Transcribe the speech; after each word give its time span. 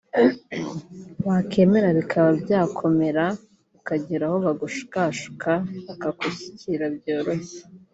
wakwemera 1.27 1.89
bikaba 1.99 2.29
byazakomera 2.43 3.25
ukagera 3.77 4.25
aho 4.29 4.37
ushukwashukwa 4.67 5.51
bakagushyikira 5.85 6.85
byoroshye 6.97 7.59